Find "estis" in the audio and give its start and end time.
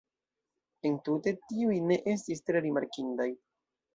2.13-2.43